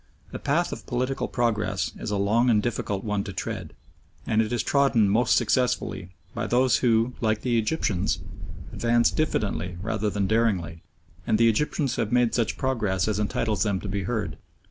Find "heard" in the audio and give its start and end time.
14.05-14.37